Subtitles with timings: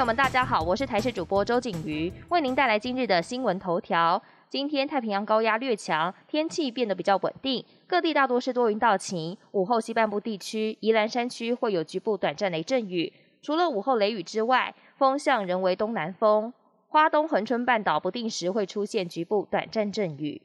[0.00, 4.22] 朋友们，大家好，我是台视主播周景瑜，为您带来今日的新闻头条。
[4.48, 9.36] 今天太平洋高压略强，天气变得比较稳定，各地大多是多云到晴。
[9.50, 13.12] 午后西半部地区、宜兰山区会有局部短暂雷阵雨。
[13.42, 16.50] 除了午后雷雨之外，风向仍为东南风。
[16.88, 20.40] 花东恒春半岛不定时会出现局部短暂阵雨。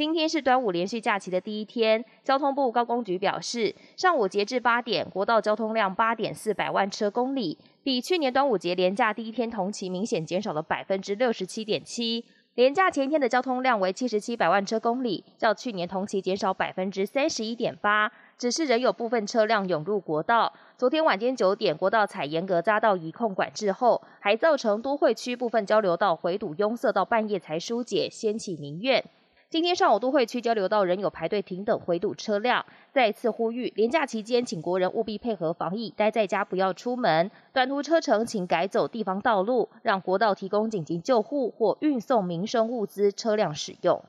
[0.00, 12.24] 今天是端午连续假期的第一天，交通部高工局表示，上午截至八点，国道交通量八点四百万车公里，比去年端午节连假第一天同期明显减少了百分之六十七点七。
[12.54, 18.10] 连假前一天的交通量为七十七百万车公里，较去年同期减少百分之三十一点八。
[18.38, 20.50] 只是仍有部分车辆涌入国道。
[20.78, 29.04] 昨天晚间九点，国道采严格匝道移控管制后，还造成都会区部分交流道回堵拥塞，到半夜才疏解，掀起民怨。
[29.50, 32.64] 今天上午，都会区交流道仍有排队停等回堵车辆。
[32.92, 37.32] 再次呼吁，连假期间，请国人务必配合防疫，待在家不要出门。
[37.52, 44.04] 短途车程请改走地方道路，让国道提供紧急救护或运送民生物资车辆使用。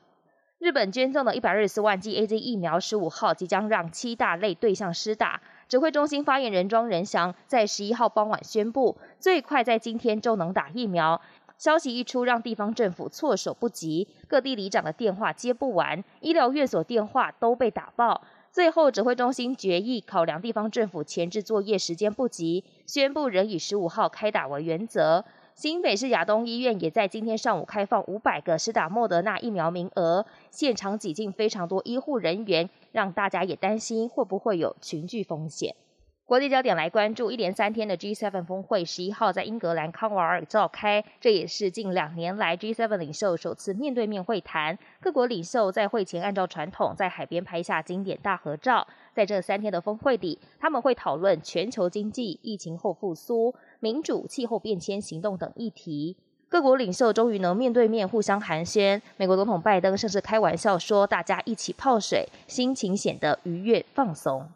[0.60, 5.42] 日本捐赠的一百二十四万剂 A Z 疫苗，十五号即将让七大类对象施打。
[5.66, 11.20] 指挥中心发言人庄仁祥在十一号傍晚宣布，最快在今天就能打疫苗。
[11.62, 18.20] 消息一出，让地方政府措手不及，各地里长的电话接不完，医疗院所电话都被打爆。
[18.50, 25.24] 最后，指挥中心决议考量地方政府前置作业时间不及，宣布仍以十五号开打为原则。
[25.54, 35.76] 新北市亚东医院也在今天上午开放五百个施打莫德纳疫苗名额，现场挤进非常多医护人员，让大家也担心会不会有群聚风险。
[36.24, 44.78] 国际焦点来关注，一连三天的 G7 峰会，十一号在英格兰康瓦尔召开，这也是近两年来 G7 领袖首次面对面会谈。
[45.00, 48.86] 各国领袖在会前按照传统在海边拍下经典大合照。
[49.12, 56.16] 在这三天的峰会里，他们会讨论全球经济、疫情后复苏、民主、气候变迁行动等议题。
[56.48, 59.02] 各国领袖终于能面对面互相寒暄。
[59.16, 64.48] 美国总统拜登甚至开玩笑说：“大家一起泡水，心情显得愉悦放松。”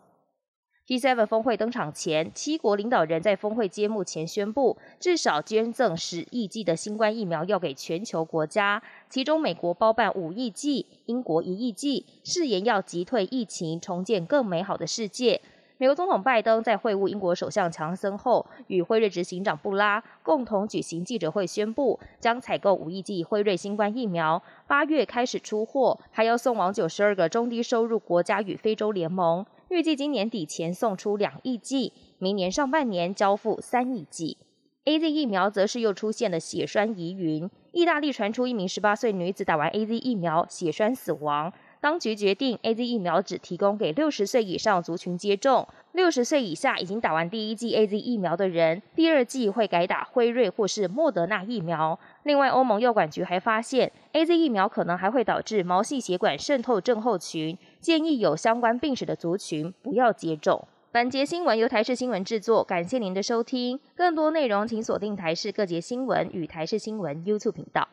[0.86, 8.80] G7 峰会登场前，七国领导人在峰会揭幕前宣布，至少捐赠十亿剂的新冠疫苗要给全球国家，
[9.10, 15.40] 其中美国包办五亿剂，英国一亿剂，誓言要击退疫情，重建更美好的世界。
[15.78, 29.44] 美国总统拜登在会晤英国首相强森后，与辉瑞执行长布拉共同举行记者会，宣布将采购五亿剂辉瑞新冠疫苗，八月开始出货，还要送往九十二个中低收入国家与非洲联盟。
[29.68, 34.36] 预计今年底前送出两亿剂，明年上半年交付三亿剂。
[34.84, 37.50] A Z 疫苗则是又出现了血栓疑云。
[37.72, 41.52] 意大利传出一名十八岁女子打完 A Z 疫苗血栓死亡，
[41.86, 45.68] 当局决定 A Z 疫苗只提供给六十岁以上族群接种。
[45.92, 51.96] 六十岁以下已经打完第一剂 A Z 疫苗的人，第二剂会改打辉瑞或是莫德纳疫苗。
[52.24, 57.56] 另外，欧盟药管局还发现 A Z 疫苗可能还会导致毛细血管渗透症候群。
[57.80, 60.66] 建议有相关病史的族群不要接种。
[60.90, 63.78] 本节新闻由台视新闻制作，感谢您的收听。
[63.94, 67.86] 更多内容请锁定台视各节新闻与台视新闻 YouTube 频道。